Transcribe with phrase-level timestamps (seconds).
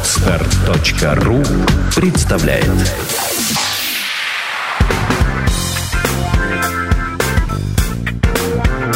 [0.00, 1.42] Отстар.ру
[1.94, 2.70] представляет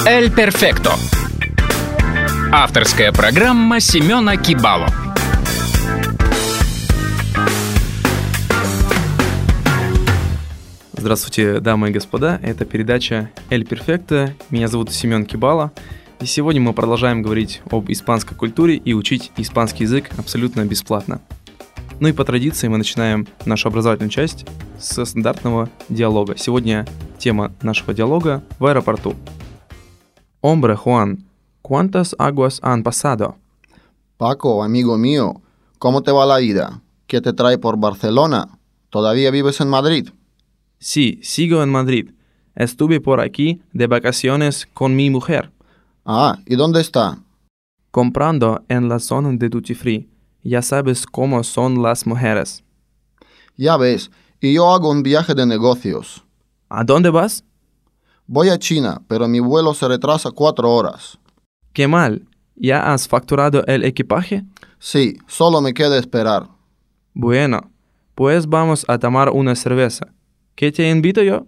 [0.07, 0.95] Эль Перфекто.
[2.51, 4.89] Авторская программа Семена Кибало.
[10.95, 12.41] Здравствуйте, дамы и господа.
[12.43, 14.33] Это передача «Эль Перфекто».
[14.49, 15.71] Меня зовут Семен Кибала.
[16.21, 21.21] И сегодня мы продолжаем говорить об испанской культуре и учить испанский язык абсолютно бесплатно.
[22.01, 24.47] Ну и по традиции мы начинаем нашу образовательную часть
[24.79, 26.37] с стандартного диалога.
[26.37, 26.87] Сегодня
[27.19, 29.15] тема нашего диалога в аэропорту.
[30.41, 31.25] Hombre, Juan,
[31.63, 33.37] ¿cuántas aguas han pasado?
[34.19, 35.41] Paco, amigo mío,
[35.79, 36.83] ¿cómo te va la vida?
[37.07, 38.59] ¿Qué te trae por Barcelona?
[38.91, 40.11] ¿Todavía vives en Madrid?
[40.79, 42.11] Sí, sigo en Madrid.
[42.55, 45.51] Estuve por aquí de vacaciones con mi mujer,
[46.05, 47.19] Ah, ¿y dónde está?
[47.95, 50.11] comprando en la zona de duty free.
[50.43, 52.65] Ya sabes cómo son las mujeres.
[53.57, 56.25] Ya ves, y yo hago un viaje de negocios.
[56.69, 57.45] ¿A dónde vas?
[58.27, 61.21] Voy a China, pero mi vuelo se retrasa cuatro horas.
[61.73, 62.27] Qué mal.
[62.57, 64.45] ¿Ya has facturado el equipaje?
[64.81, 66.49] Sí, solo me queda esperar.
[67.13, 67.71] Bueno,
[68.17, 70.09] pues vamos a tomar una cerveza.
[70.57, 71.47] ¿Qué te invito yo?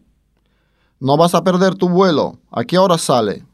[1.00, 2.38] ¿No vas a perder tu vuelo?
[2.52, 3.44] ¿A qué hora sale?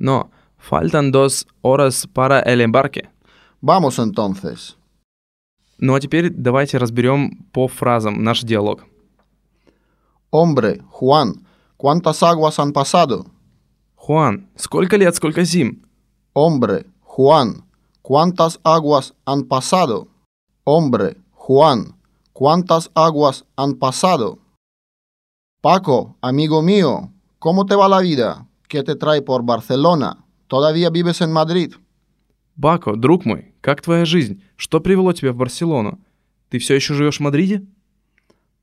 [0.00, 3.08] No, faltan dos horas para el embarque.
[3.60, 4.76] Vamos entonces.
[5.78, 8.84] Ну а теперь давайте разберем по фразам наш диалог.
[10.30, 13.26] Hombre, Juan, ¿cuántas aguas han pasado?
[13.94, 15.82] Хуан, сколько лет, сколько зим?
[16.34, 17.64] Hombre, Juan,
[18.02, 20.08] ¿cuántas aguas han pasado?
[20.64, 21.96] Hombre, Juan,
[22.32, 24.38] ¿cuántas aguas han pasado?
[25.62, 28.46] Paco, amigo mío, ¿cómo te va la vida?
[28.70, 30.24] ¿Qué te trae por Barcelona?
[30.46, 31.74] ¿Todavía vives en Madrid?
[32.56, 34.42] Бако, друг мой, как твоя жизнь?
[34.56, 36.00] Что привело тебя в Барселону?
[36.48, 37.66] Ты все еще живешь в Мадриде?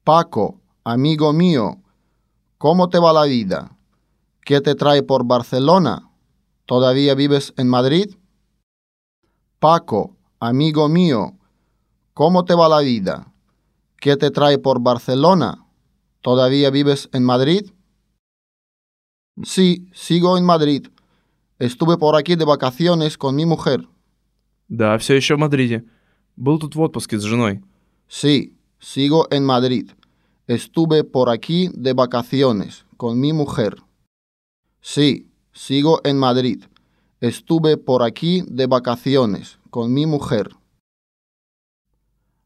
[0.04, 1.78] Paco, amigo mío,
[2.58, 3.78] ¿cómo te va la vida?
[4.42, 6.10] ¿Qué te trae por Barcelona?
[6.66, 8.16] ¿Todavía vives en Madrid?
[9.60, 11.38] Paco, amigo mío,
[12.14, 13.32] ¿cómo te va la vida?
[13.98, 15.66] ¿Qué te trae por Barcelona?
[16.22, 17.72] ¿Todavía vives en Madrid?
[19.44, 20.88] Sí, sigo en Madrid.
[21.60, 23.88] Estuve por aquí de vacaciones con mi mujer.
[24.70, 25.86] Да, все еще в Мадриде.
[26.36, 27.62] Был тут в отпуске с женой.
[28.08, 29.92] Sí, sigo en Madrid.
[30.48, 33.76] Estuve por aquí de vacaciones con mi mujer.
[34.82, 36.64] Sí, sigo en Madrid.
[37.22, 40.50] Estuve por aquí de vacaciones con mi mujer.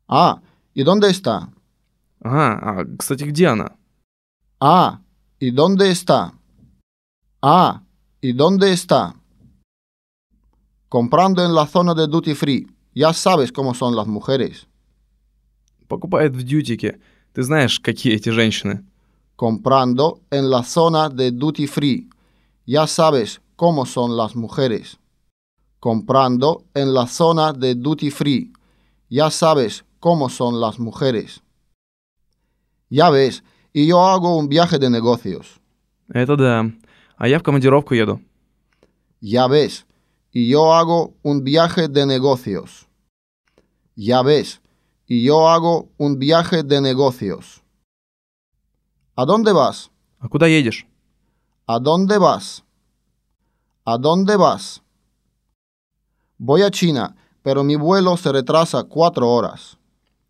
[0.08, 0.42] Ah,
[0.74, 1.50] ¿y dónde está?
[2.22, 3.76] Ага, а, кстати, где она?
[4.60, 5.02] Ah,
[5.40, 6.34] ¿y dónde está?
[7.42, 7.84] Ah,
[8.22, 9.16] ¿y dónde está?
[10.90, 12.68] Comprando en la zona de duty free.
[12.94, 14.68] Ya sabes cómo son las mujeres.
[15.88, 17.00] Покупает в дьютике.
[17.34, 18.84] Ты знаешь, какие эти женщины.
[19.38, 22.10] comprando en la zona de duty free.
[22.66, 24.98] Ya sabes cómo son las mujeres.
[25.80, 28.52] Comprando en la zona de duty free.
[29.10, 31.42] Ya sabes cómo son las mujeres.
[32.90, 33.44] Ya ves,
[33.74, 35.60] y yo hago un viaje de negocios.
[36.10, 36.72] Это да.
[37.23, 38.21] А я в командировку еду.
[39.21, 39.87] Ya ves,
[40.33, 42.89] y yo hago un viaje de negocios.
[43.95, 44.61] Ya ves,
[45.07, 47.63] y yo hago un viaje de negocios.
[49.15, 49.89] ¿A dónde vas?
[50.19, 50.85] А куда едешь?
[51.67, 52.65] ¿A dónde vas?
[53.85, 54.83] ¿A dónde vas?
[56.39, 59.79] Voy a China, pero mi vuelo se retrasa cuatro horas.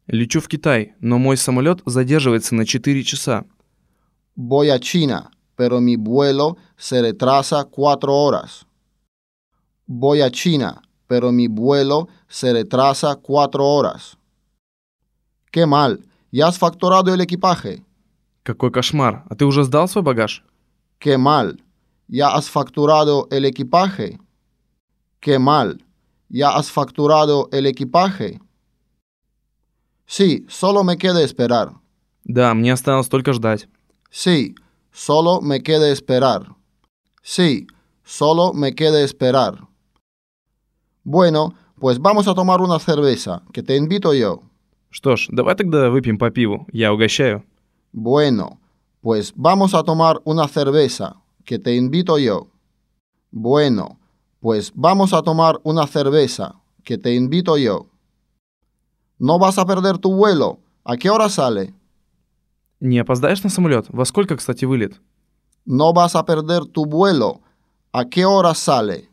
[0.08, 3.46] Лечу в Китай, но мой самолет задерживается на 4 часа.
[4.36, 8.65] Voy a China, pero mi vuelo se retrasa cuatro horas.
[9.85, 14.17] Voy a China, pero mi vuelo se retrasa cuatro horas.
[15.51, 17.83] Qué mal, ¿ya has facturado el equipaje?
[18.43, 19.25] Какой кошмар.
[19.29, 20.43] А ты уже сдал свой багаж?
[20.99, 21.61] Qué mal,
[22.07, 24.19] ¿ya has facturado el equipaje?
[25.19, 25.83] Qué mal,
[26.29, 28.39] ¿ya has facturado el equipaje?
[30.05, 31.73] Sí, solo me queda esperar.
[32.23, 33.67] Да, мне осталось только ждать.
[34.09, 34.55] Sí,
[34.91, 36.55] solo me queda esperar.
[37.21, 37.67] Sí,
[38.03, 39.67] solo me queda esperar.
[41.03, 44.41] Bueno, pues vamos a tomar una cerveza, que te invito yo.
[44.89, 46.65] Что ж, давай тогда выпьем по пиву.
[46.71, 47.43] Я угощаю.
[47.93, 48.59] Bueno,
[49.01, 52.47] pues vamos a tomar una cerveza, que te invito yo.
[53.31, 53.99] Bueno,
[54.39, 57.87] pues vamos a tomar una cerveza, que te invito yo.
[59.19, 60.59] ¿No vas a perder tu vuelo?
[60.83, 61.73] ¿A qué hora sale?
[62.84, 63.86] Не опоздаешь на самолет?
[63.90, 65.00] Во сколько, кстати, вылет?
[65.64, 67.40] No vas a perder tu vuelo.
[67.92, 69.08] ¿A qué hora sale?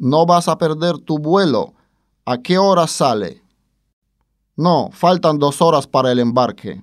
[0.00, 1.74] No vas a perder tu vuelo.
[2.24, 3.40] ¿A qué hora sale?
[4.56, 6.82] No, faltan dos horas para el embarque.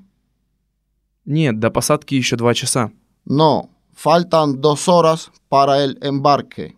[1.26, 2.94] Нет, до посадки еще два часа.
[3.26, 6.78] No, faltan dos horas para el embarque.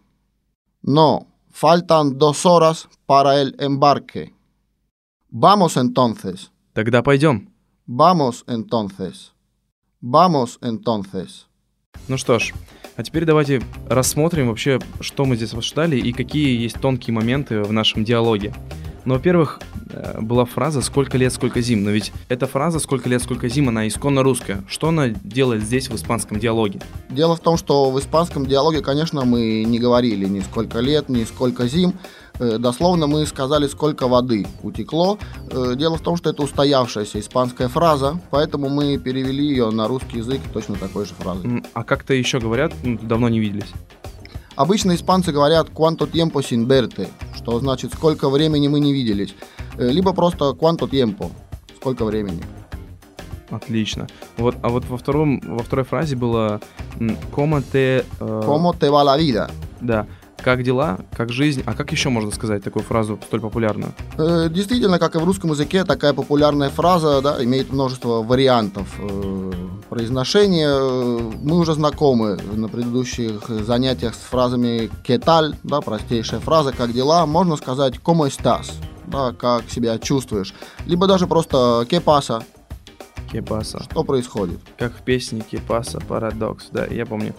[0.81, 4.33] No, faltan dos horas para el embarque.
[5.29, 6.49] Vamos entonces.
[6.73, 7.50] Тогда пойдем.
[7.93, 9.33] Vamos entonces.
[9.99, 11.47] Vamos entonces.
[12.07, 12.53] Ну что ж,
[12.95, 17.73] а теперь давайте рассмотрим вообще, что мы здесь обсуждали и какие есть тонкие моменты в
[17.73, 18.53] нашем диалоге.
[19.03, 19.59] Ну, во-первых,
[19.89, 23.67] э, была фраза «сколько лет, сколько зим», но ведь эта фраза «сколько лет, сколько зим»,
[23.67, 24.63] она исконно русская.
[24.69, 26.79] Что она делает здесь в испанском диалоге?
[27.09, 31.23] Дело в том, что в испанском диалоге, конечно, мы не говорили ни сколько лет, ни
[31.23, 31.95] сколько зим.
[32.39, 35.17] Э, Дословно мы сказали, сколько воды утекло.
[35.49, 40.17] Э, Дело в том, что это устоявшаяся испанская фраза, поэтому мы перевели ее на русский
[40.19, 41.63] язык точно такой же фразой.
[41.73, 43.71] А как-то еще говорят, ну, давно не виделись.
[44.55, 49.33] Обычно испанцы говорят «cuánto tiempo sin verte», что значит «сколько времени мы не виделись»,
[49.77, 51.31] Э, либо просто «cuánto tiempo»,
[51.77, 52.43] «сколько времени».
[53.49, 54.07] Отлично.
[54.37, 56.59] Вот, а вот во, втором, во второй фразе было
[57.33, 59.49] «Como te...» э, «Cómo te va la vida?»
[59.81, 60.05] Да.
[60.43, 63.93] Как дела, как жизнь, а как еще можно сказать такую фразу столь популярную?
[64.17, 69.51] Э, Действительно, как и в русском языке, такая популярная фраза да, имеет множество вариантов э,
[69.89, 70.69] произношения.
[70.69, 76.91] Э, Мы уже знакомы на предыдущих занятиях с фразами «qué tal», да, простейшая фраза «как
[76.91, 78.71] дела», можно сказать «cómo estás»,
[79.05, 80.53] да, как себя чувствуешь,
[80.87, 82.43] либо даже просто «qué pasa»,
[83.31, 83.81] Кепаса.
[83.83, 84.59] что происходит.
[84.77, 87.33] Как в песне Кепаса, Парадокс, да, я помню.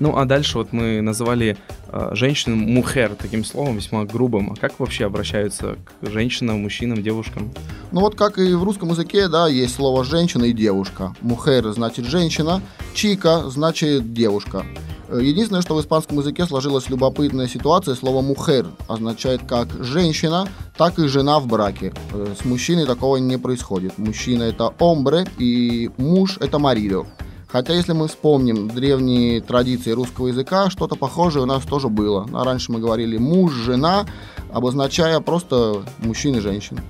[0.00, 1.58] Ну, а дальше вот мы называли
[1.88, 4.50] э, женщину мухер таким словом весьма грубым.
[4.52, 7.52] А как вообще обращаются к женщинам, мужчинам, девушкам?
[7.92, 11.14] Ну вот как и в русском языке, да, есть слово «женщина» и «девушка».
[11.20, 12.62] «Мухер» значит «женщина»,
[12.94, 14.64] «чика» значит «девушка».
[15.08, 20.48] Э, Единственное, что в испанском языке сложилась любопытная ситуация, слово «мухер» означает как «женщина»,
[20.78, 21.92] так и «жена в браке».
[22.14, 23.98] Э, С мужчиной такого не происходит.
[23.98, 27.04] Мужчина– это «омбре», и муж– это «маридо».
[27.52, 32.28] Хотя, если мы вспомним древние традиции русского языка, что-то похожее у нас тоже было.
[32.32, 34.06] А раньше мы говорили «муж», «жена»,
[34.52, 36.80] обозначая просто мужчин и женщин.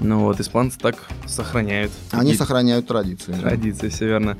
[0.00, 0.96] Ну вот, испанцы так
[1.26, 1.92] сохраняют.
[2.12, 3.32] Они такие сохраняют традиции.
[3.32, 3.40] да.
[3.40, 4.38] традиции, все верно.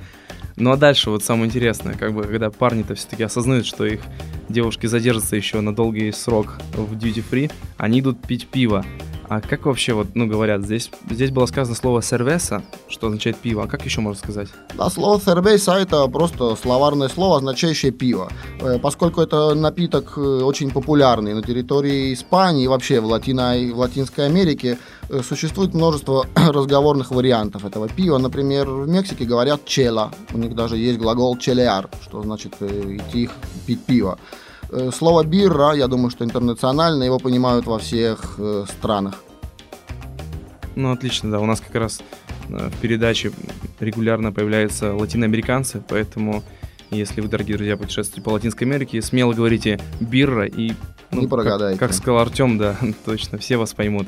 [0.57, 4.01] Ну а дальше вот самое интересное, как бы, когда парни-то все-таки осознают, что их
[4.49, 8.85] девушки задержатся еще на долгий срок в duty free, они идут пить пиво.
[9.29, 13.65] А как вообще, вот, ну, говорят, здесь, здесь было сказано слово «сервеса», что означает пиво,
[13.65, 14.49] а как еще можно сказать?
[14.77, 18.31] Да, слово cerveza это просто словарное слово, означающее пиво.
[18.61, 23.79] Э, Поскольку это напиток э, очень популярный на территории Испании и вообще в, Латино- в
[23.79, 24.79] Латинской Америке,
[25.09, 28.19] э, существует множество разговорных вариантов этого пива.
[28.19, 30.13] Например, в Мексике говорят чела.
[30.33, 33.29] У них даже есть глагол челеар, что значит идти
[33.67, 34.19] пить пиво.
[34.71, 39.23] Э, Слово бирра, я думаю, что интернационально, его понимают во всех э, странах.
[40.75, 42.01] Ну, отлично, да, у нас как раз
[42.49, 43.33] э, в передаче
[43.81, 46.43] регулярно появляются латиноамериканцы, поэтому
[46.91, 50.73] если вы, дорогие друзья, путешествуете по Латинской Америке, смело говорите «бирра» и...
[51.11, 51.79] ну, Не как- прогадаете.
[51.79, 54.07] Как, сказал Артем, да, точно, все вас поймут.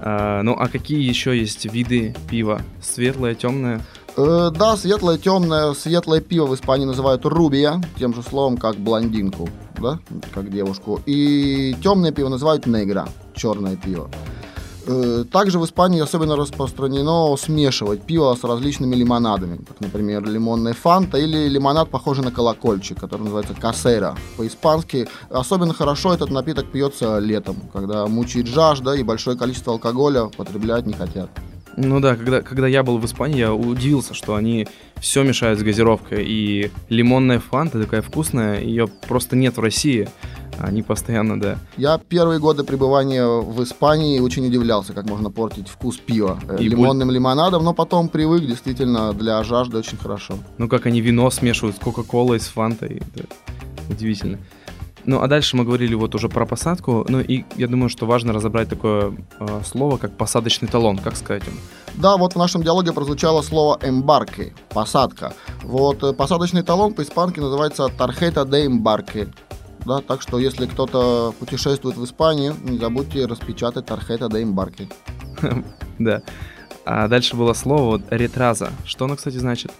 [0.00, 2.60] А, ну, а какие еще есть виды пива?
[2.80, 3.80] Светлое, темное?
[4.16, 9.48] Э, да, светлое, темное, светлое пиво в Испании называют рубия, тем же словом, как блондинку,
[9.80, 9.98] да,
[10.34, 11.00] как девушку.
[11.06, 14.10] И темное пиво называют негра, черное пиво.
[14.86, 21.16] Э, Также в Испании особенно распространено смешивать пиво с различными лимонадами, как, например, лимонная фанта
[21.16, 25.08] или лимонад, похожий на колокольчик, который называется касера по-испански.
[25.30, 30.92] Особенно хорошо этот напиток пьется летом, когда мучает жажда и большое количество алкоголя потреблять не
[30.92, 31.30] хотят.
[31.76, 34.66] Ну да, когда, когда я был в Испании, я удивился, что они
[35.00, 36.24] все мешают с газировкой.
[36.26, 40.08] И лимонная фанта такая вкусная, ее просто нет в России.
[40.58, 41.58] Они постоянно, да.
[41.76, 46.68] Я первые годы пребывания в Испании очень удивлялся, как можно портить вкус пива э, И
[46.68, 50.34] лимонным лимонадом, но потом привык, действительно, для жажды очень хорошо.
[50.58, 53.02] Ну, как они вино смешивают с Кока-Колой, с Фантой.
[53.14, 53.26] Это
[53.88, 54.38] удивительно.
[55.04, 57.04] Ну, а дальше мы говорили вот уже про посадку.
[57.08, 60.98] Ну, и я думаю, что важно разобрать такое э, слово, как посадочный талон.
[60.98, 61.54] Как сказать им?
[61.94, 65.34] Да, вот в нашем диалоге прозвучало слово «эмбарке»— посадка.
[65.62, 69.28] Вот э, посадочный талон по-испански называется «тархета де эмбарке».
[69.84, 74.88] Да, так что если кто-то путешествует в Испанию, не забудьте распечатать «тархета де эмбарке».
[75.98, 76.22] Да.
[76.84, 78.70] А дальше было слово ретраза.
[78.84, 79.72] Что оно, кстати, значит?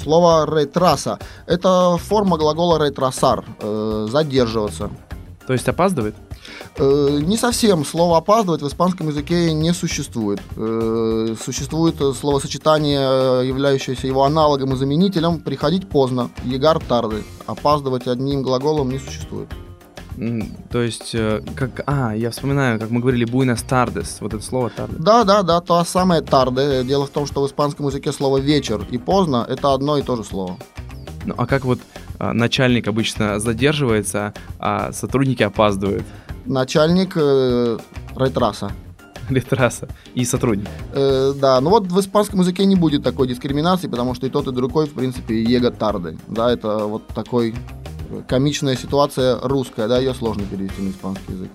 [0.00, 4.90] Слово «ретраса»— это форма глагола «ретрасар» э,— «задерживаться».
[5.46, 6.14] То есть опаздывает?
[6.76, 7.84] Э, Не совсем.
[7.84, 10.40] Слово «опаздывать» в испанском языке не существует.
[10.56, 17.24] Э, Существует словосочетание, являющееся его аналогом и заменителем «приходить поздно», «егар тарды».
[17.46, 19.48] Опаздывать одним глаголом не существует.
[20.70, 21.82] То есть, э, как...
[21.86, 24.18] А, я вспоминаю, как мы говорили, Buenas tardes.
[24.20, 24.96] Вот это слово tardes.
[24.98, 26.84] Да, да, да, то самое тарде.
[26.84, 30.16] Дело в том, что в испанском языке слово вечер и поздно это одно и то
[30.16, 30.56] же слово.
[31.24, 31.80] Ну, а как вот
[32.18, 36.04] а, начальник обычно задерживается, а сотрудники опаздывают?
[36.44, 37.78] Начальник э,
[38.16, 38.70] ретраса.
[39.30, 40.68] Литраса и сотрудник.
[40.92, 44.46] Э, да, ну вот в испанском языке не будет такой дискриминации, потому что и тот,
[44.48, 46.18] и другой, в принципе, его тарды.
[46.28, 47.83] Да, это вот такой э,
[48.22, 51.50] комичная ситуация русская, да, ее сложно перевести на испанский язык.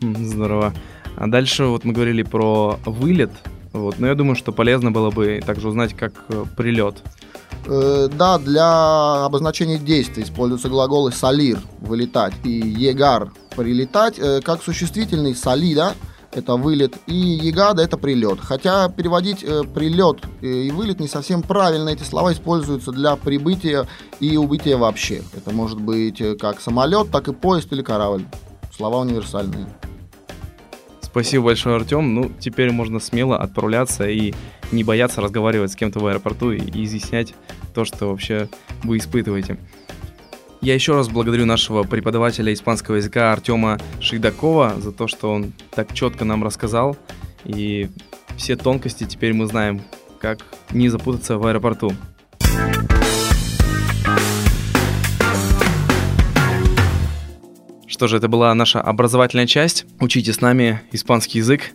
[0.00, 0.72] Здорово.
[1.16, 3.30] А дальше вот мы говорили про вылет.
[3.72, 7.02] Вот, но я думаю, что полезно было бы также узнать, как э, прилет.
[7.66, 15.36] Э, да, для обозначения действий используются глаголы салир вылетать и егар прилетать, э, как существительный
[15.36, 15.94] салида
[16.32, 18.38] это вылет и егада это прилет.
[18.40, 21.88] Хотя переводить э, прилет э, и вылет не совсем правильно.
[21.88, 23.86] Эти слова используются для прибытия
[24.20, 25.22] и убытия вообще.
[25.36, 28.24] Это может быть э, как самолет, так и поезд или корабль.
[28.74, 29.66] Слова универсальные.
[31.00, 32.14] Спасибо большое, Артем.
[32.14, 34.32] Ну, теперь можно смело отправляться и
[34.70, 37.34] не бояться разговаривать с кем-то в аэропорту и изъяснять
[37.74, 38.48] то, что вообще
[38.84, 39.58] вы испытываете.
[40.62, 45.94] Я еще раз благодарю нашего преподавателя испанского языка Артема Шейдакова за то, что он так
[45.94, 46.98] четко нам рассказал.
[47.46, 47.88] И
[48.36, 49.80] все тонкости теперь мы знаем,
[50.20, 51.94] как не запутаться в аэропорту.
[57.86, 59.86] Что же, это была наша образовательная часть.
[59.98, 61.72] Учите с нами испанский язык.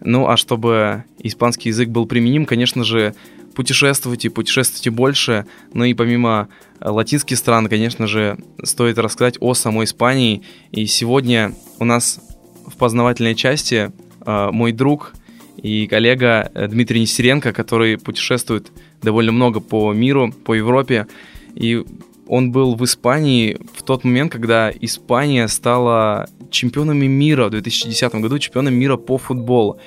[0.00, 3.14] Ну, а чтобы испанский язык был применим, конечно же,
[3.54, 5.44] путешествуйте, путешествуйте больше.
[5.74, 6.48] Ну и помимо
[6.80, 10.42] э, латинских стран, конечно же, стоит рассказать о самой Испании.
[10.70, 12.20] И сегодня у нас
[12.66, 13.90] в познавательной части
[14.24, 15.14] э, мой друг
[15.56, 18.70] и коллега э, Дмитрий Нестеренко, который путешествует
[19.02, 21.08] довольно много по миру, по Европе.
[21.54, 21.84] И
[22.28, 28.38] он был в Испании в тот момент, когда Испания стала чемпионами мира в 2010 году,
[28.38, 29.80] чемпионом мира по футболу.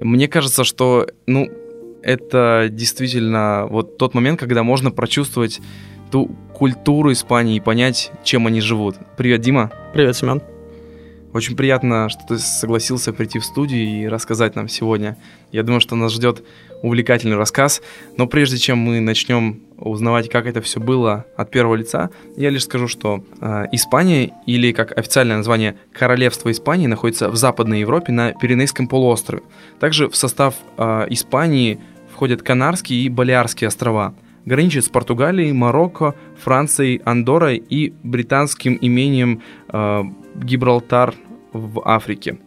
[0.00, 1.48] Мне кажется, что, ну,
[2.02, 5.60] это действительно вот тот момент, когда можно прочувствовать
[6.10, 8.96] ту культуру Испании и понять, чем они живут.
[9.16, 9.72] Привет, Дима.
[9.92, 10.42] Привет, Семен.
[11.32, 15.18] Очень приятно, что ты согласился прийти в студию и рассказать нам сегодня.
[15.52, 16.42] Я думаю, что нас ждет
[16.86, 17.82] увлекательный рассказ.
[18.16, 22.64] Но прежде чем мы начнем узнавать, как это все было от первого лица, я лишь
[22.64, 28.32] скажу, что э, Испания, или как официальное название Королевство Испании, находится в Западной Европе на
[28.32, 29.42] Пиренейском полуострове.
[29.80, 31.80] Также в состав э, Испании
[32.12, 34.14] входят Канарские и Балиарские острова.
[34.44, 40.02] Граничит с Португалией, Марокко, Францией, Андорой и британским имением э,
[40.36, 41.14] Гибралтар
[41.52, 42.38] в Африке.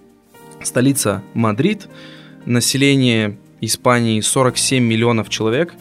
[0.64, 1.90] Столица Мадрид,
[2.46, 5.74] население Испании 47 миллионов человек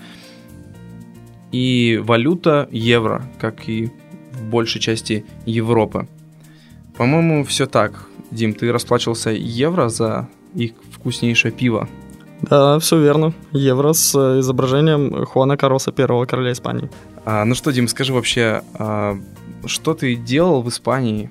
[1.52, 3.90] и валюта евро, как и
[4.32, 6.08] в большей части Европы.
[6.96, 8.06] По-моему, все так.
[8.30, 11.88] Дим, ты расплачивался евро за их вкуснейшее пиво.
[12.42, 13.32] Да, все верно.
[13.52, 16.88] Евро с э, изображением Хуана Кароса, первого короля Испании.
[17.24, 19.18] А, ну что, Дим, скажи вообще, а,
[19.66, 21.30] что ты делал в Испании?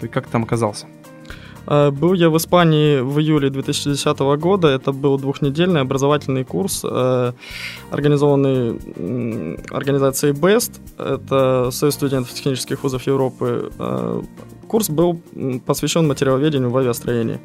[0.00, 0.86] Ты как там оказался?
[1.66, 4.68] Э, Был я в Испании в июле 2010 года.
[4.68, 7.32] Это был двухнедельный образовательный курс, э,
[7.90, 8.78] организованный
[9.70, 10.80] организацией BEST.
[10.98, 13.70] Это Союз студентов технических вузов Европы.
[13.78, 14.22] Э,
[14.68, 15.20] Курс был
[15.66, 17.38] посвящен материаловедению в авиастроении.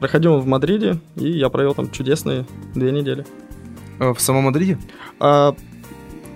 [0.00, 3.24] Проходил он в Мадриде, и я провел там чудесные две недели.
[4.00, 4.76] В самом Мадриде?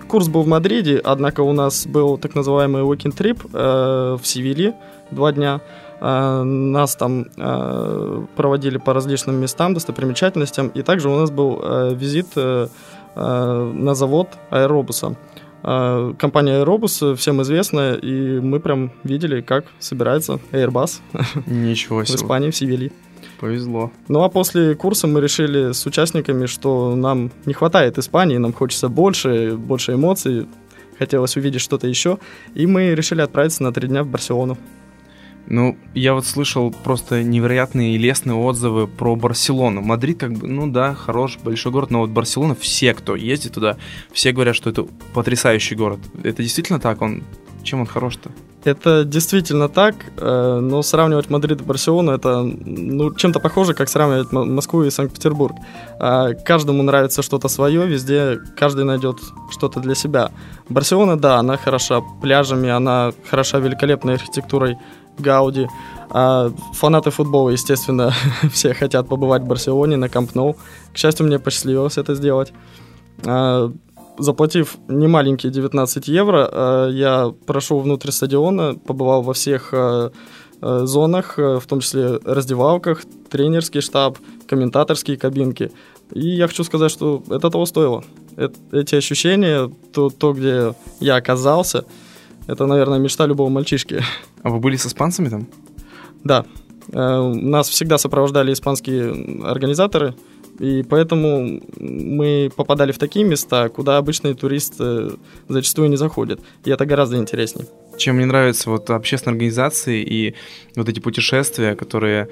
[0.07, 4.75] Курс был в Мадриде, однако у нас был так называемый weekend trip в Севилье
[5.09, 5.61] два дня.
[6.01, 11.93] А, Нас там э, проводили по различным местам, достопримечательностям, и также у нас был э,
[11.93, 12.67] визит э,
[13.15, 15.15] э, на завод аэробуса.
[15.63, 21.01] А, Компания Aerobus всем известная, и мы прям видели, как собирается Airbus
[21.45, 22.15] Ничего в себе.
[22.15, 22.91] Испании, в Севилье.
[23.39, 23.91] Повезло.
[24.07, 28.89] Ну а после курса мы решили с участниками, что нам не хватает Испании, нам хочется
[28.89, 30.47] больше, больше эмоций,
[30.97, 32.17] хотелось увидеть что-то еще,
[32.55, 34.57] и мы решили отправиться на три дня в Барселону.
[35.47, 39.81] Ну, я вот слышал просто невероятные и лестные отзывы про Барселону.
[39.81, 43.77] Мадрид, как бы, ну да, хорош, большой город, но вот Барселона, все, кто ездит туда,
[44.13, 45.99] все говорят, что это потрясающий город.
[46.23, 47.01] Это действительно так?
[47.01, 47.23] Он
[47.63, 48.31] чем он хорош-то?
[48.63, 54.31] Это действительно так, э, но сравнивать Мадрид и Барселону это ну, чем-то похоже, как сравнивать
[54.31, 55.55] Москву и Санкт-Петербург.
[55.99, 59.17] А, Каждому нравится что-то свое, везде каждый найдет
[59.49, 60.31] что-то для себя.
[60.69, 64.77] Барселона, да, она хороша пляжами, она хороша великолепной архитектурой
[65.19, 65.67] Гауди.
[66.09, 68.13] А фанаты футбола, естественно,
[68.51, 70.57] все хотят побывать в Барселоне на Камп Ноу.
[70.93, 72.51] К счастью, мне посчастливилось это сделать.
[73.25, 73.71] А,
[74.17, 80.09] заплатив немаленькие 19 евро, э, я прошел внутрь стадиона, побывал во всех э,
[80.61, 85.71] э, зонах, в том числе раздевалках, тренерский штаб, комментаторские кабинки.
[86.13, 88.03] И я хочу сказать, что это того стоило.
[88.71, 91.85] Эти ощущения, то, то где я оказался,
[92.47, 94.03] это, наверное, мечта любого мальчишки.
[94.43, 95.47] А вы были с испанцами там?
[96.23, 96.45] Да.
[96.91, 100.15] Нас всегда сопровождали испанские организаторы–
[100.61, 105.13] и поэтому мы попадали в такие места, куда обычные туристы
[105.47, 106.39] зачастую не заходят.
[106.65, 107.67] И это гораздо интереснее.
[107.97, 110.35] Чем мне нравятся вот общественные организации и
[110.75, 112.29] вот эти путешествия, которые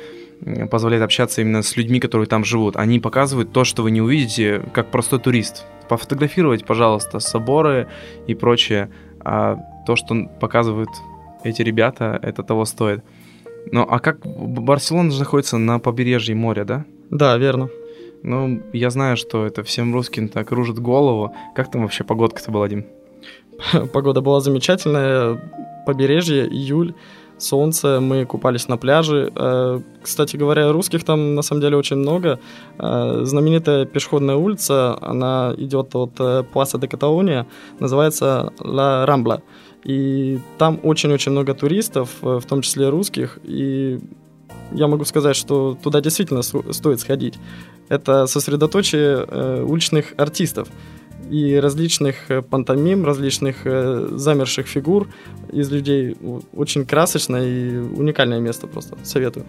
[0.70, 2.76] позволяют общаться именно с людьми, которые там живут.
[2.76, 5.66] Они показывают то, что вы не увидите, как простой турист.
[5.90, 7.88] Пофотографировать, пожалуйста, соборы
[8.28, 8.92] и прочее.
[9.22, 9.58] А
[9.90, 10.90] то, что показывают
[11.44, 13.04] эти ребята, это того стоит.
[13.72, 16.86] Ну, а как Барселона же находится на побережье моря, да?
[17.10, 17.70] Да, верно.
[18.22, 21.34] Ну, я знаю, что это всем русским так кружит голову.
[21.56, 22.86] Как там вообще погодка-то была, Дим?
[23.92, 25.42] Погода была замечательная.
[25.88, 26.94] Побережье, июль,
[27.40, 29.32] солнце, мы купались на пляже.
[29.36, 32.40] Э, кстати говоря, русских там на самом деле очень много.
[32.78, 37.46] Э, знаменитая пешеходная улица, она идет от э, Пласа де Каталония,
[37.80, 39.42] называется Ла Рамбла.
[39.84, 44.00] И там очень-очень много туристов, в том числе русских, и
[44.74, 47.36] я могу сказать, что туда действительно стоит сходить.
[47.88, 50.68] Это сосредоточие уличных артистов
[51.30, 55.08] и различных э, пантомим, различных э, замерших фигур
[55.52, 56.16] из людей.
[56.54, 58.98] Очень красочное и уникальное место просто.
[59.04, 59.46] Советую.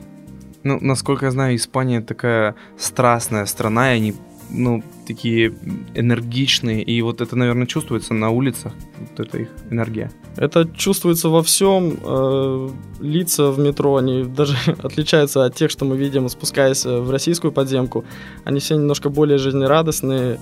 [0.63, 4.15] Ну, насколько я знаю, Испания такая страстная страна, и они
[4.53, 5.55] ну, такие
[5.95, 10.11] энергичные, и вот это, наверное, чувствуется на улицах, вот эта их энергия.
[10.37, 11.97] Это чувствуется во всем.
[12.03, 12.69] Э,
[13.01, 18.05] лица в метро, они даже отличаются от тех, что мы видим, спускаясь в российскую подземку.
[18.45, 20.39] Они все немножко более жизнерадостные,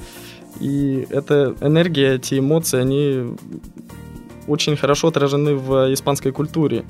[0.60, 3.36] и эта энергия, эти эмоции, они
[4.46, 6.84] очень хорошо отражены в испанской культуре.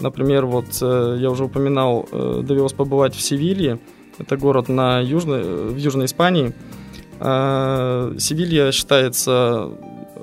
[0.00, 3.78] Например, вот э, я уже упоминал, э, довелось побывать в Севилье,
[4.18, 6.54] это город на южной, в Южной Испании.
[7.20, 9.70] А, Севилья считается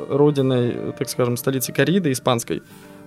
[0.09, 2.61] родиной, так скажем, столицы кориды испанской.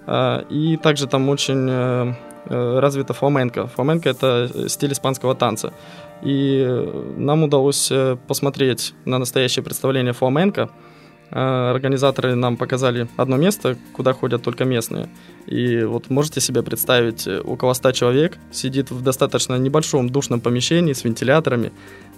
[0.07, 2.15] А, и также там очень э, э,
[2.49, 3.67] развита фламенко.
[3.67, 5.73] Фламенко— это стиль испанского танца.
[6.23, 6.65] И
[7.17, 10.71] нам удалось э, посмотреть на настоящее представление фламенко—
[11.31, 15.09] организаторы нам показали одно место, куда ходят только местные.
[15.47, 20.93] И вот можете себе представить, э, около 100 человек сидит в достаточно небольшом душном помещении
[20.93, 21.73] с вентиляторами,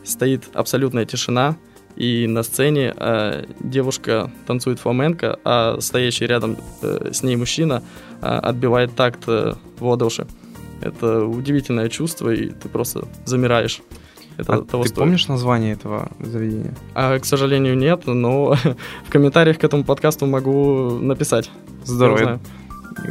[0.04, 1.56] стоит абсолютная тишина,
[1.96, 7.82] и на сцене э, девушка танцует фламенко, а стоящий рядом э, с ней мужчина
[8.22, 10.26] э, отбивает такт э, в ладоши.
[10.80, 13.82] Это удивительное чувство, и ты просто замираешь.
[14.36, 14.98] Это а того ты стоит.
[15.00, 16.74] помнишь название этого заведения?
[16.94, 18.54] А, к сожалению, нет, но
[19.06, 21.50] в комментариях к этому подкасту могу написать.
[21.84, 22.40] Здорово.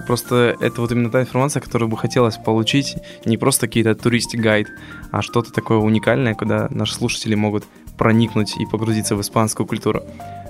[0.06, 4.68] Просто это вот именно та информация, которую бы хотелось получить, не просто какие-то туристик-гайд,
[5.12, 7.66] а что-то такое уникальное, куда наши слушатели могут
[7.98, 10.04] проникнуть и погрузиться в испанскую культуру.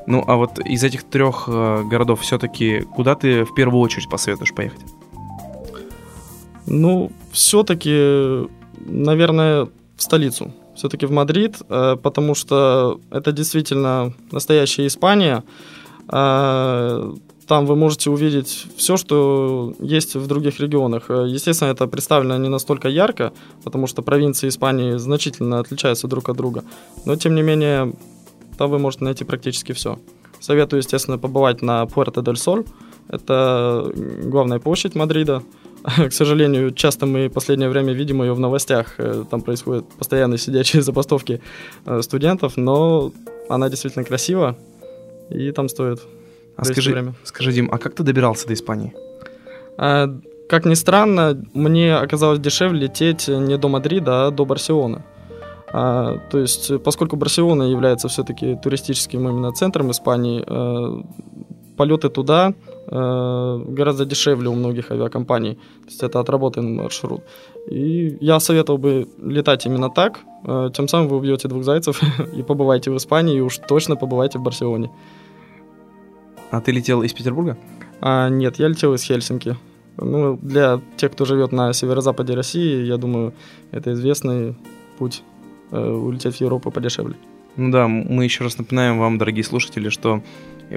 [0.07, 4.53] Ну, а вот из этих трех э, городов все-таки куда ты в первую очередь посоветуешь
[4.53, 4.79] поехать?
[6.65, 8.47] Ну, все-таки,
[8.85, 15.43] наверное, в столицу все-таки в Мадрид, э, потому что это действительно настоящая Испания.
[17.47, 21.05] Там вы можете увидеть все, что есть в других регионах.
[21.09, 23.31] Э, естественно, это представлено не настолько ярко,
[23.63, 26.65] потому что провинции Испании значительно отличаются друг от друга.
[27.05, 27.93] Но, тем не менее,
[28.57, 29.97] там вы можете найти практически все.
[30.41, 32.65] Советую, естественно, побывать на Пуэрто дель Соль.
[33.07, 35.41] Это главная площадь Мадрида.
[35.83, 38.95] К сожалению, часто мы в последнее время видим ее в новостях.
[38.97, 41.41] Э, там происходят постоянно сидячие забастовки
[41.85, 43.13] э, студентов, но
[43.47, 44.57] она действительно красива,
[45.29, 46.01] и там стоит
[46.57, 47.13] а скажи, время.
[47.23, 48.93] скажи, Дим, а как ты добирался до Испании?
[49.77, 50.07] А,
[50.49, 55.03] как ни странно, мне оказалось дешевле лететь не до Мадрида, а до Барселоны.
[55.71, 61.03] А, то есть, поскольку Барселона является все-таки туристическим именно центром Испании, а,
[61.77, 62.53] полеты туда
[62.89, 65.55] Э, гораздо дешевле у многих авиакомпаний.
[65.55, 67.21] То есть это отработанный маршрут.
[67.69, 70.19] И я советовал бы летать именно так.
[70.45, 72.01] Э, тем самым вы убьете двух зайцев
[72.37, 74.89] и побывайте в Испании, и уж точно побывайте в Барселоне.
[76.51, 77.57] А ты летел из Петербурга?
[78.01, 79.57] А, нет, я летел из Хельсинки.
[79.97, 83.33] Ну, для тех, кто живет на северо-западе России, я думаю,
[83.71, 84.55] это известный
[84.97, 85.23] путь
[85.71, 87.15] э, улететь в Европу подешевле.
[87.55, 90.21] Ну да, мы еще раз напоминаем вам, дорогие слушатели, что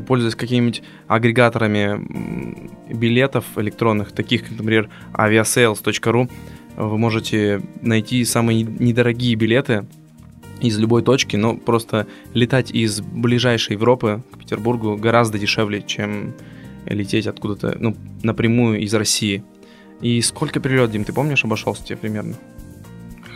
[0.06, 6.30] пользуясь какими-нибудь агрегаторами билетов электронных, таких как, например, aviasales.ru,
[6.76, 9.84] вы можете найти самые недорогие билеты
[10.60, 16.34] из любой точки, но просто летать из ближайшей Европы к Петербургу гораздо дешевле, чем
[16.86, 19.44] лететь откуда-то, ну, напрямую из России.
[20.00, 22.36] И сколько перелет, Дим, ты помнишь, обошелся тебе примерно?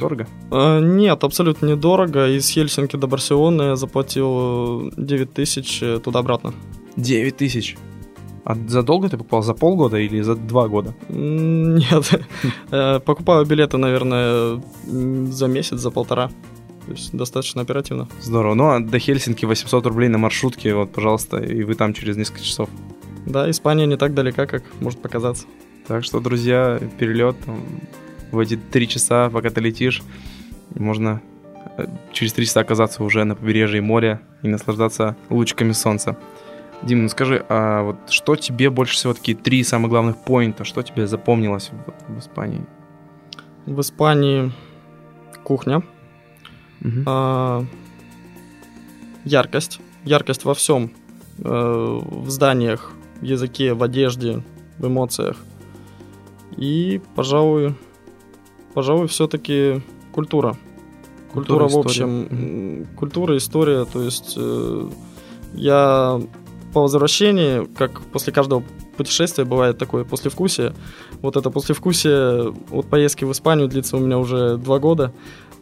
[0.01, 0.27] Дорого?
[0.51, 2.29] Э, нет, абсолютно недорого.
[2.29, 6.53] Из Хельсинки до Барселоны я заплатил 9 тысяч э, туда-обратно.
[6.97, 7.77] 9 тысяч?
[8.45, 9.43] А задолго ты покупал?
[9.43, 10.95] За полгода или за два года?
[11.09, 12.11] Нет,
[12.71, 16.31] Э, покупаю билеты, наверное, за месяц, за полтора.
[16.87, 18.09] То есть достаточно оперативно.
[18.21, 18.55] Здорово.
[18.55, 22.43] Ну, а до Хельсинки 800 рублей на маршрутке, вот, пожалуйста, и вы там через несколько
[22.43, 22.69] часов.
[23.27, 25.47] Да, Испания не так далека, как может показаться.
[25.87, 27.61] Так что, друзья, перелет там,
[28.31, 30.03] в эти три часа, пока ты летишь,
[30.75, 31.23] можно
[31.79, 36.19] э, через три часа оказаться уже на побережье моря и наслаждаться лучиками солнца.
[36.83, 40.83] Дим, ну скажи, а вот что тебе больше всего такие три самых главных поинта, что
[40.83, 42.67] тебе запомнилось вот в Испании?
[43.65, 44.53] В Испании
[45.45, 45.83] кухня,
[46.85, 47.03] Мгм.
[47.07, 47.65] а,
[49.25, 50.93] яркость, яркость во всем,
[51.39, 54.43] Э, в зданиях, в языке, в одежде,
[54.79, 55.37] в эмоциях.
[56.57, 57.75] И, пожалуй,
[58.73, 60.57] пожалуй, все-таки культура.
[61.33, 61.87] Культура, Культура, в история.
[61.89, 63.85] общем, м, культура, история.
[63.85, 64.89] То есть э,
[65.55, 66.21] я
[66.73, 68.63] по возвращении, как после каждого
[68.97, 70.73] путешествия бывает такое послевкусие.
[71.21, 75.13] Вот это послевкусие от поездки в Испанию длится у меня уже два года.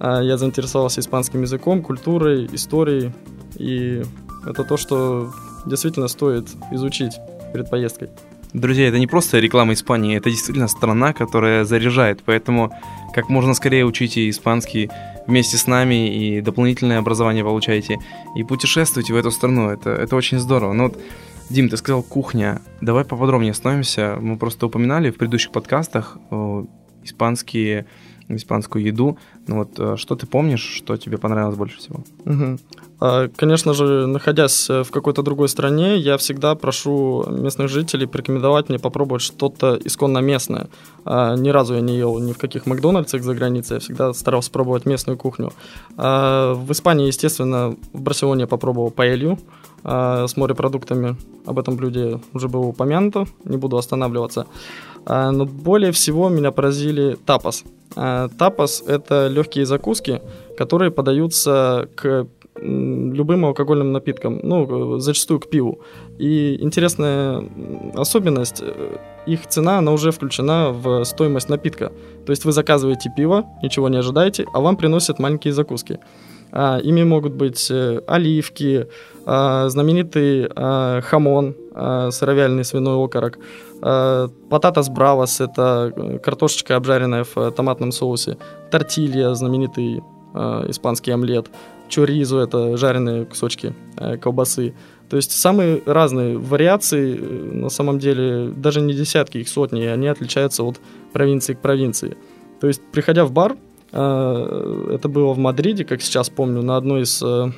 [0.04, 3.12] А, Я заинтересовался испанским языком, культурой, историей.
[3.56, 4.02] И
[4.44, 5.32] это то, что
[5.64, 7.12] действительно стоит изучить
[7.52, 8.08] перед поездкой.
[8.52, 12.70] Друзья, это не просто реклама Испании, это действительно страна, которая заряжает, поэтому
[13.14, 14.90] как можно скорее учите испанский
[15.26, 17.98] вместе с нами и дополнительное образование получаете,
[18.36, 20.74] и путешествуйте в эту страну, это, это очень здорово.
[20.74, 20.98] Ну вот,
[21.48, 26.66] Дим, ты сказал кухня, давай поподробнее остановимся, мы просто упоминали в предыдущих подкастах о,
[27.04, 27.86] испанские,
[28.28, 32.04] испанскую еду, ну вот э, что ты помнишь, что тебе понравилось больше всего?
[33.04, 38.68] А, Конечно же, находясь э, в какой-то другой стране, я всегда прошу местных жителей порекомендовать
[38.68, 40.68] мне попробовать что-то исконно местное.
[41.04, 44.52] А, Ни разу я не ел ни в каких Макдональдсах за границей, я всегда старался
[44.52, 45.52] пробовать местную кухню.
[45.96, 49.38] А, В Испании, естественно, в Барселоне я попробовал паэлью
[49.84, 51.16] с морепродуктами.
[51.44, 54.46] Об этом блюде уже было упомянуто, не буду останавливаться.
[55.06, 57.64] А, Но более всего меня поразили тапас.
[57.94, 60.22] Тапас– это легкие закуски,
[60.56, 62.26] которые подаются к
[62.60, 65.80] любым алкогольным напиткам, ну, зачастую к пиву.
[66.18, 67.44] И интересная
[67.94, 71.92] особенность, э, их цена, она уже включена в стоимость напитка.
[72.26, 75.98] То есть вы заказываете пиво, ничего не ожидаете, а вам приносят маленькие закуски.
[76.52, 78.86] А, ими могут быть э, оливки,
[79.24, 83.38] а, знаменитый а, хамон, а, сыровяльный свиной окорок,
[83.80, 88.36] а, пататас бравос, это э, картошечка, обжаренная в э, томатном соусе,
[88.70, 90.02] тортилья, знаменитый
[90.34, 91.50] а, испанский омлет,
[91.88, 94.74] чоризо, это жареные кусочки э, колбасы.
[95.08, 100.64] То есть самые разные вариации, на самом деле даже не десятки, их сотни, они отличаются
[100.64, 100.80] от
[101.12, 102.16] провинции к провинции.
[102.60, 103.56] То есть, приходя в бар,
[103.92, 107.52] это было в Мадриде, как сейчас помню, на одной из э,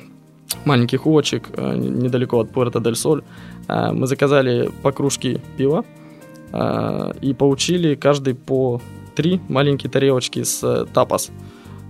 [0.65, 3.23] маленьких улочек э, недалеко от Пуэрто-дель-Соль,
[3.67, 5.85] э, мы заказали по кружке пива
[6.51, 8.81] э, и получили каждый по
[9.15, 11.31] три маленькие тарелочки с э, тапас.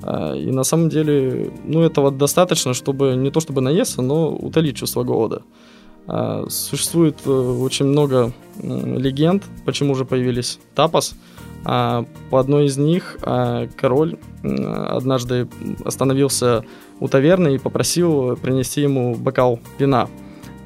[0.03, 4.77] Э, И на самом деле, ну, этого достаточно, чтобы не то чтобы наесться, но утолить
[4.77, 5.41] чувство голода.
[6.49, 8.31] Существует э, очень много
[8.61, 11.15] легенд, почему же появились тапас.
[11.65, 15.47] А, По одной из них а, король однажды
[15.83, 16.63] остановился
[16.99, 20.07] у таверны и попросил принести ему бокал вина.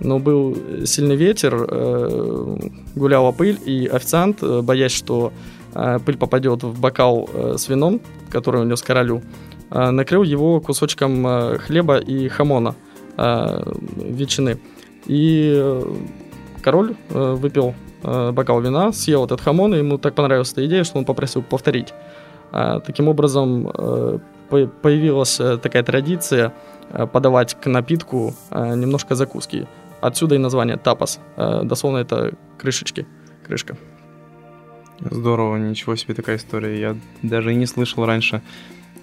[0.01, 2.57] Но был сильный ветер, э,
[2.95, 5.33] гуляла пыль, и официант, э, боясь, что
[5.73, 9.21] э, пыль попадет в бокал с вином, который он нес королю,
[9.69, 12.75] накрыл его кусочком хлеба и хамона,
[13.15, 14.59] ветчины.
[15.05, 15.83] И
[16.63, 20.97] король выпил э, бокал вина, съел этот хамон, и ему так понравилась эта идея, что
[20.99, 21.93] он попросил повторить.
[22.51, 26.53] А, Таким образом, э, по- появилась э, такая традиция
[26.91, 29.67] э, подавать к напитку э, немножко закуски.
[30.01, 31.19] Отсюда и название тапас.
[31.37, 33.05] Э, Дословно это крышечки,
[33.45, 33.77] крышка.
[34.99, 36.79] Здорово, ничего себе такая история.
[36.79, 38.41] Я даже и не слышал раньше.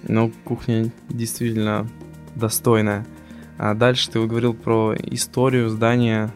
[0.07, 1.87] Но кухня действительно
[2.35, 3.05] достойная.
[3.57, 6.31] А дальше ты говорил про историю здания.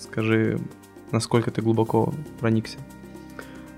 [0.00, 0.58] Скажи,
[1.12, 2.78] насколько ты глубоко проникся?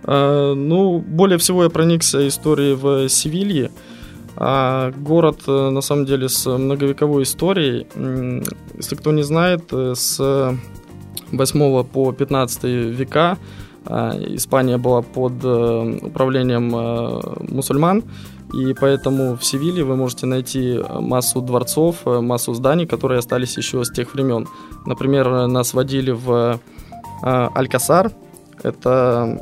[0.05, 3.71] Э, Ну, более всего я проникся историей в Севилье.
[4.37, 7.87] А, Город, э, на самом деле, с многовековой историей.
[8.77, 10.19] Если кто не знает, э, с
[11.33, 13.39] 8 по 15 века
[13.85, 16.71] а, Испания была под э, управлением
[17.55, 18.05] мусульман,
[18.55, 23.91] И поэтому в Севиле вы можете найти массу дворцов, массу зданий, которые остались еще с
[23.91, 24.47] тех времен.
[24.87, 26.61] Например, нас водили в
[27.23, 28.13] Алькасар.
[28.63, 29.39] Это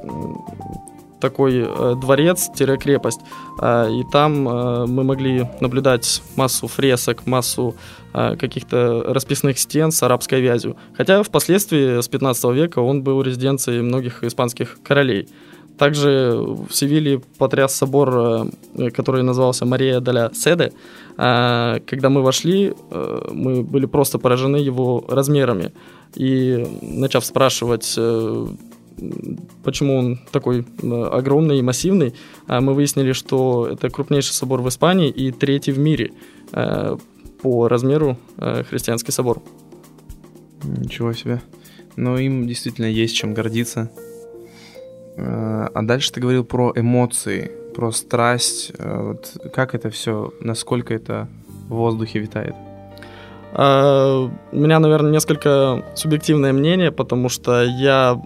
[1.21, 3.21] такой э, дворец-крепость.
[3.61, 7.77] Э, и там э, мы могли наблюдать массу фресок, массу
[8.15, 10.77] э, каких-то расписных стен с арабской вязью.
[10.97, 15.29] Хотя впоследствии с 15 века он был резиденцией многих испанских королей.
[15.79, 20.73] Также в Севиле потряс собор, э, который назывался Мария Даля Седе.
[21.21, 25.73] Э, когда мы вошли, э, мы были просто поражены его размерами.
[26.15, 27.99] И начав спрашивать
[29.63, 32.15] почему он такой э, огромный и массивный,
[32.47, 36.13] а мы выяснили, что это крупнейший собор в Испании и третий в мире
[36.53, 36.97] э,
[37.43, 39.43] по размеру э, христианский собор.
[40.63, 41.41] Ничего себе.
[41.97, 43.91] Но им действительно есть чем гордиться.
[45.17, 48.73] А дальше ты говорил про эмоции, про страсть.
[48.79, 51.29] Вот как это все, насколько это
[51.69, 52.55] в воздухе витает?
[53.53, 58.21] Uh, у меня, наверное, несколько субъективное мнение, потому что я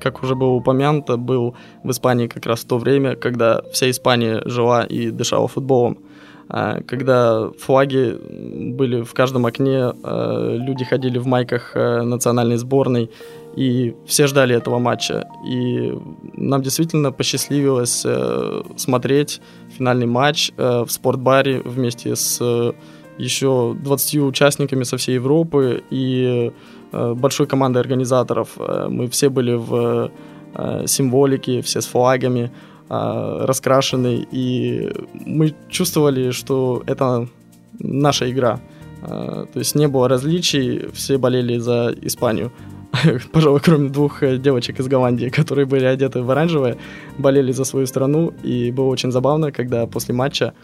[0.00, 4.42] как уже было упомянуто, был в Испании как раз в то время, когда вся Испания
[4.44, 5.98] жила и дышала футболом.
[6.48, 8.16] А, когда флаги
[8.76, 13.10] были в каждом окне, люди ходили в майках национальной сборной,
[13.56, 15.28] и все ждали этого матча.
[15.46, 15.92] И
[16.34, 18.06] нам действительно посчастливилось
[18.76, 19.40] смотреть
[19.76, 22.74] финальный матч в спортбаре вместе с
[23.18, 26.52] еще 20 участниками со всей Европы и
[26.94, 28.48] Э, большой командой организаторов.
[28.58, 30.10] Э, мы все были в
[30.54, 32.50] э, символике, все с флагами,
[32.86, 37.26] раскрашены, и мы чувствовали, что это
[37.80, 38.60] наша игра.
[39.00, 42.52] То есть не было различий, все болели за Испанию.
[43.32, 46.76] Пожалуй, кроме двух девочек из Голландии, которые были одеты в оранжевое,
[47.18, 48.32] болели за свою страну.
[48.42, 50.54] И было очень забавно, когда после матча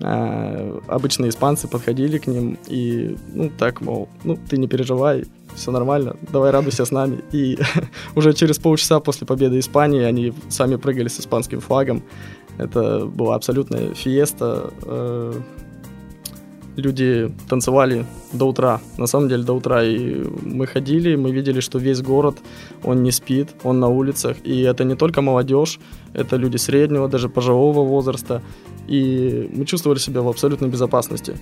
[0.00, 6.16] обычные испанцы подходили к ним и, ну, так, мол, ну, ты не переживай, все нормально,
[6.32, 7.20] давай радуйся с нами.
[7.32, 7.58] И
[8.14, 12.02] уже через полчаса после победы Испании они сами прыгали с испанским флагом.
[12.58, 14.72] Это была абсолютная фиеста.
[14.82, 15.32] Э,
[16.78, 19.82] люди танцевали до утра, на самом деле до утра.
[19.84, 22.38] И мы ходили, мы видели, что весь город,
[22.84, 24.36] он не спит, он на улицах.
[24.44, 25.80] И это не только молодежь,
[26.14, 28.42] это люди среднего, даже пожилого возраста.
[28.86, 31.36] И мы чувствовали себя в абсолютной безопасности.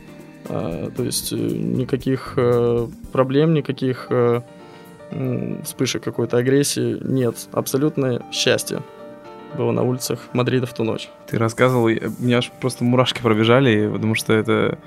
[0.48, 4.42] А, то есть э, никаких э, проблем, никаких э,
[5.64, 7.48] вспышек какой-то агрессии нет.
[7.52, 8.82] Абсолютное счастье
[9.56, 11.08] было на улицах Мадрида в ту ночь.
[11.28, 14.78] Ты рассказывал, у меня аж просто мурашки пробежали, потому что это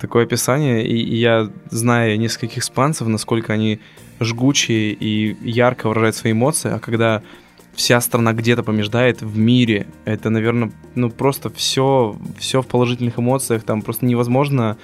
[0.00, 3.80] такое описание, и, я знаю нескольких испанцев, насколько они
[4.20, 7.22] жгучие и ярко выражают свои эмоции, а когда
[7.74, 9.86] вся страна где-то побеждает в мире.
[10.04, 13.64] Это, наверное, ну просто все, все в положительных эмоциях.
[13.64, 14.76] Там просто невозможно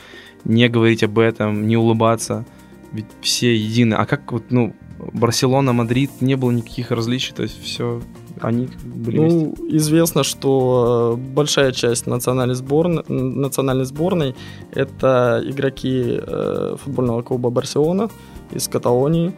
[0.45, 2.45] не говорить об этом, не улыбаться.
[2.93, 3.95] Ведь все едины.
[3.95, 4.75] А как вот, ну,
[5.13, 8.01] Барселона, Мадрид, не было никаких различий, то есть все,
[8.41, 9.77] они были Ну, вместе.
[9.77, 14.35] известно, что э, большая часть национальной сборной, национальной сборной
[14.73, 18.09] это игроки э, футбольного клуба Барселона
[18.53, 19.33] из Каталонии.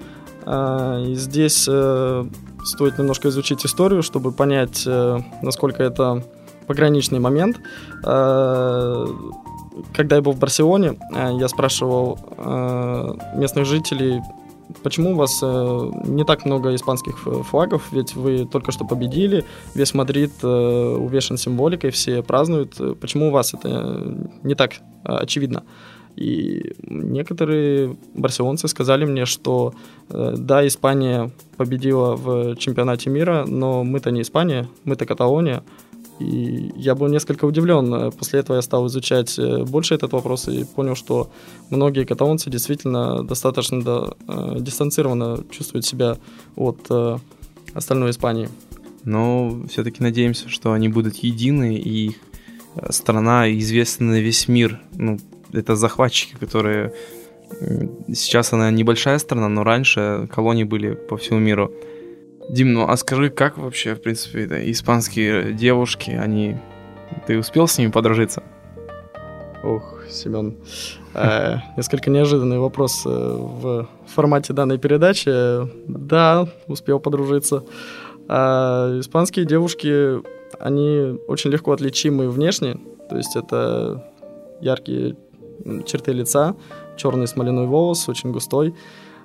[0.47, 2.25] Э, и здесь э,
[2.65, 6.25] стоит немножко изучить историю, чтобы понять, э, насколько это
[6.67, 7.61] пограничный момент.
[8.05, 9.07] Э,
[9.95, 12.19] когда я был в Барселоне, э, я спрашивал
[13.37, 14.21] местных жителей,
[14.83, 20.43] почему у вас не так много испанских флагов, ведь вы только что победили, весь Мадрид
[20.43, 22.81] увешан символикой, все празднуют.
[23.01, 25.65] Почему у вас это не так очевидно?
[26.17, 29.73] И некоторые барселонцы сказали мне, что
[30.11, 35.63] э, да, Испания победила в чемпионате мира, но мы-то не Испания, мы-то Каталония.
[36.23, 38.13] И я был несколько удивлен.
[38.13, 41.31] После этого я стал изучать э, больше этот вопрос и понял, что
[41.71, 46.17] многие каталонцы действительно достаточно да, э, дистанцированно чувствуют себя
[46.57, 46.91] от
[47.75, 48.49] остальной Испании.
[49.05, 52.17] Но все-таки надеемся, что они будут едины, и
[52.91, 54.81] страна известна на весь мир.
[54.93, 55.19] Ну,
[55.53, 56.93] это захватчики, которые...
[58.09, 61.71] Сейчас она небольшая страна, но раньше колонии были по всему миру.
[62.49, 66.57] Дим, ну а скажи, как вообще, в принципе, это, испанские девушки, они...
[67.27, 68.43] Ты успел с ними подружиться?
[69.63, 70.57] Ох, Семен,
[71.15, 75.31] э, несколько неожиданный вопрос э, в формате данной передачи.
[75.87, 77.65] Да, успел подружиться.
[78.29, 80.21] А испанские девушки,
[80.59, 82.79] они очень легко отличимы внешне,
[83.09, 84.05] то есть это
[84.61, 85.17] яркие
[85.87, 86.57] черты лица,
[86.97, 88.75] черный смоляной волос, очень густой.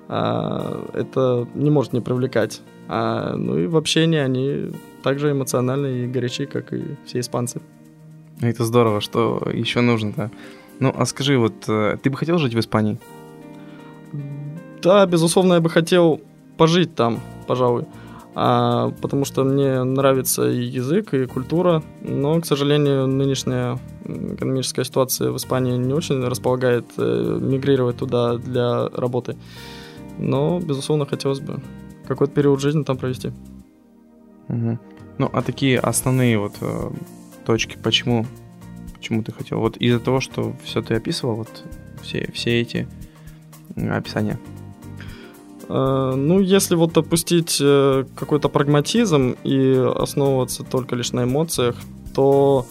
[0.08, 2.62] А, это не может не привлекать.
[2.88, 7.60] А, ну и в общении они также эмоциональны и горячи, как и все испанцы.
[8.40, 10.30] Это здорово, что еще нужно-то.
[10.80, 12.98] Ну, а скажи, вот э, ты бы хотел жить в Испании?
[14.80, 16.20] Да, безусловно, я бы хотел
[16.56, 17.84] пожить там, пожалуй.
[18.34, 25.32] А, потому что мне нравится и язык, и культура, но, к сожалению, нынешняя экономическая ситуация
[25.32, 29.36] в Испании не очень располагает э, мигрировать туда для работы.
[30.18, 31.60] Но, безусловно, хотелось бы
[32.06, 33.32] какой-то период жизни там провести.
[34.48, 34.78] Угу.
[35.18, 36.90] Ну, а такие основные вот э,
[37.44, 38.26] точки, почему,
[38.94, 39.60] почему ты хотел?
[39.60, 41.64] Вот из-за того, что все ты описывал, вот
[42.02, 42.88] все, все эти
[43.76, 44.38] описания.
[45.68, 51.76] Э, ну, если вот опустить э, какой-то прагматизм и основываться только лишь на эмоциях,
[52.14, 52.66] то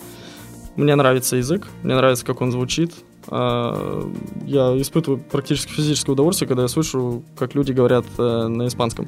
[0.76, 2.94] мне нравится язык, мне нравится, как он звучит.
[3.30, 4.04] Э,
[4.46, 9.08] я испытываю практически физическое удовольствие, когда я слышу, как люди говорят на испанском.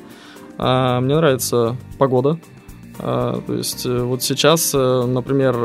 [0.57, 2.37] Мне нравится погода,
[2.97, 5.55] то есть вот сейчас, например,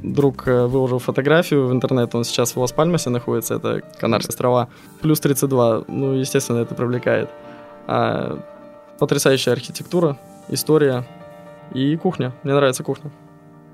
[0.00, 4.68] друг выложил фотографию в интернет, он сейчас в Лас-Пальмасе находится, это Канарские острова,
[5.00, 7.30] плюс 32, ну, естественно, это привлекает.
[7.86, 8.38] А,
[8.98, 10.16] потрясающая архитектура,
[10.48, 11.04] история
[11.74, 12.32] и кухня.
[12.42, 13.10] Мне нравится кухня.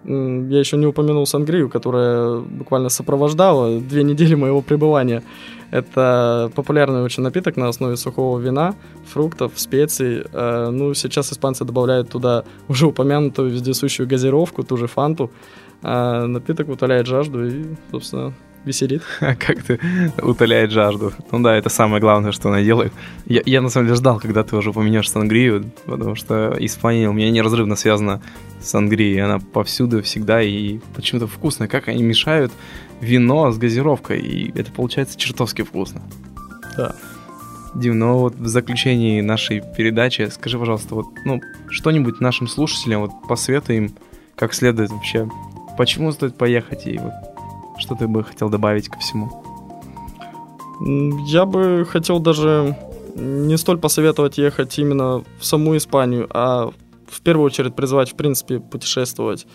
[0.05, 5.23] Я еще не упомянул сангрию, которая буквально сопровождала две недели моего пребывания.
[5.71, 8.75] Это популярный очень напиток на основе сухого вина,
[9.07, 10.23] фруктов, специй.
[10.33, 15.31] А, ну, сейчас испанцы добавляют туда уже упомянутую вездесущую газировку, ту же фанту.
[15.83, 18.33] А, напиток утоляет жажду и, собственно,
[18.65, 19.03] веселит.
[19.21, 19.81] А как ты
[20.23, 21.13] утоляет жажду?
[21.33, 22.93] Ну да, это самое главное, что она делает.
[23.27, 27.13] Я, я на самом деле ждал, когда ты уже упомянешь сангрию, потому что Испания у
[27.13, 28.21] меня неразрывно связана
[28.61, 29.23] с сангрией.
[29.23, 31.69] Она повсюду, всегда, и почему-то вкусно.
[31.69, 32.53] Как они мешают
[33.01, 36.03] вино с газировкой, и это получается чертовски вкусно.
[36.77, 36.95] Да.
[37.75, 43.11] Дим, ну вот в заключении нашей передачи скажи, пожалуйста, вот, ну, что-нибудь нашим слушателям вот
[43.29, 43.95] посоветуй им,
[44.35, 45.29] как следует вообще,
[45.77, 47.13] почему стоит поехать и вот
[47.79, 49.31] что ты бы хотел добавить ко всему?
[51.27, 52.77] Я бы хотел даже
[53.15, 56.71] не столь посоветовать ехать именно в саму Испанию, а
[57.07, 59.47] в первую очередь призвать, в принципе, путешествовать.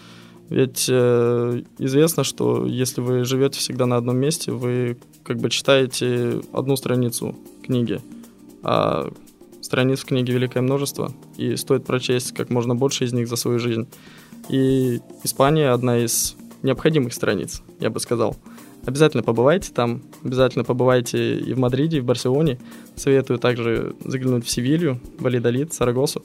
[0.49, 6.41] Ведь э, известно, что если вы живете всегда на одном месте, вы как бы читаете
[6.51, 8.01] одну страницу книги,
[8.61, 9.09] а
[9.61, 13.59] страниц в книге великое множество, и стоит прочесть как можно больше из них за свою
[13.59, 13.87] жизнь.
[14.49, 18.35] И Испания одна из необходимых страниц, я бы сказал.
[18.85, 22.59] Обязательно побывайте там, обязательно побывайте и в Мадриде, и в Барселоне.
[22.95, 26.23] Советую также заглянуть в Севилью, Валидолит, Сарагосу.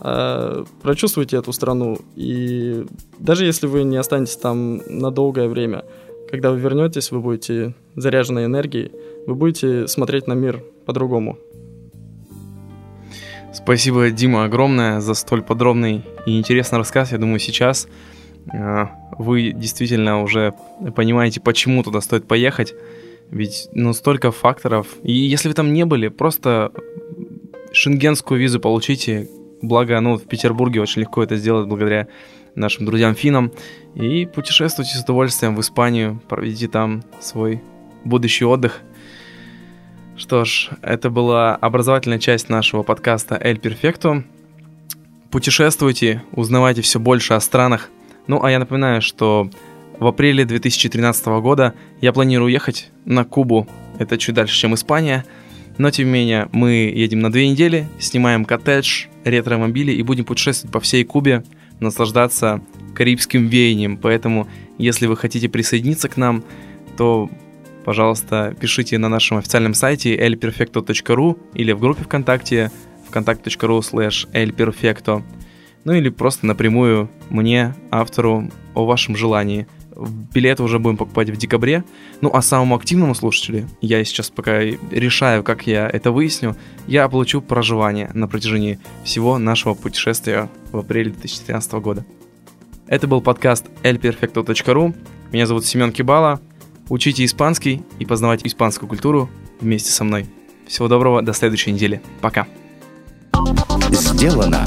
[0.00, 2.86] А, прочувствуйте эту страну, и
[3.18, 5.84] даже если вы не останетесь там на долгое время,
[6.30, 8.92] когда вы вернетесь, вы будете заряжены энергией,
[9.26, 11.38] вы будете смотреть на мир по-другому.
[13.54, 17.12] Спасибо, Дима, огромное за столь подробный и интересный рассказ.
[17.12, 17.88] Я думаю, сейчас
[19.18, 20.54] вы действительно уже
[20.94, 22.74] понимаете, почему туда стоит поехать.
[23.30, 24.86] Ведь ну столько факторов.
[25.02, 26.72] И если вы там не были, просто
[27.72, 29.28] шенгенскую визу получите.
[29.62, 32.08] Благо, ну, в Петербурге очень легко это сделать благодаря
[32.54, 33.52] нашим друзьям финам.
[33.94, 37.62] И путешествуйте с удовольствием в Испанию, проведите там свой
[38.04, 38.80] будущий отдых.
[40.16, 44.24] Что ж, это была образовательная часть нашего подкаста «Эль Перфекто».
[45.30, 47.90] Путешествуйте, узнавайте все больше о странах,
[48.26, 49.50] ну, а я напоминаю, что
[49.98, 53.66] в апреле 2013 года я планирую ехать на Кубу.
[53.98, 55.24] Это чуть дальше, чем Испания.
[55.78, 60.72] Но, тем не менее, мы едем на две недели, снимаем коттедж, ретро-мобили и будем путешествовать
[60.72, 61.44] по всей Кубе,
[61.80, 62.62] наслаждаться
[62.94, 63.96] карибским веянием.
[63.98, 66.44] Поэтому, если вы хотите присоединиться к нам,
[66.96, 67.30] то,
[67.84, 72.70] пожалуйста, пишите на нашем официальном сайте elperfecto.ru или в группе ВКонтакте
[73.10, 75.22] vkontakte.ru slash elperfecto
[75.86, 79.68] ну или просто напрямую мне, автору, о вашем желании.
[80.34, 81.84] Билеты уже будем покупать в декабре.
[82.20, 86.56] Ну а самому активному слушателю, я сейчас пока решаю, как я это выясню,
[86.88, 92.04] я получу проживание на протяжении всего нашего путешествия в апреле 2013 года.
[92.88, 94.94] Это был подкаст elperfecto.ru.
[95.32, 96.40] Меня зовут Семен Кибала.
[96.88, 100.26] Учите испанский и познавайте испанскую культуру вместе со мной.
[100.66, 102.02] Всего доброго, до следующей недели.
[102.20, 102.48] Пока.
[103.90, 104.66] Сделано